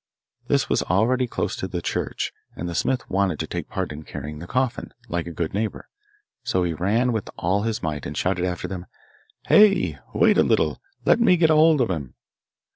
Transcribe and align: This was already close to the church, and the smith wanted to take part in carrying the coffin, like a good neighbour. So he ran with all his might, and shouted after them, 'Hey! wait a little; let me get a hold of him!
This 0.47 0.67
was 0.67 0.81
already 0.81 1.27
close 1.27 1.55
to 1.57 1.67
the 1.67 1.79
church, 1.79 2.33
and 2.55 2.67
the 2.67 2.73
smith 2.73 3.07
wanted 3.07 3.37
to 3.37 3.45
take 3.45 3.69
part 3.69 3.91
in 3.91 4.01
carrying 4.01 4.39
the 4.39 4.47
coffin, 4.47 4.91
like 5.09 5.27
a 5.27 5.31
good 5.31 5.53
neighbour. 5.53 5.89
So 6.41 6.63
he 6.63 6.73
ran 6.73 7.11
with 7.11 7.29
all 7.37 7.61
his 7.61 7.83
might, 7.83 8.07
and 8.07 8.17
shouted 8.17 8.45
after 8.45 8.67
them, 8.67 8.87
'Hey! 9.45 9.99
wait 10.11 10.39
a 10.39 10.43
little; 10.43 10.81
let 11.05 11.19
me 11.19 11.37
get 11.37 11.51
a 11.51 11.55
hold 11.55 11.81
of 11.81 11.91
him! 11.91 12.15